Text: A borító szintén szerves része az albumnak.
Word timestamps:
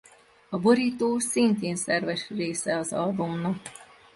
A 0.51 0.57
borító 0.57 1.19
szintén 1.19 1.75
szerves 1.75 2.27
része 2.29 2.77
az 2.77 2.93
albumnak. 2.93 3.57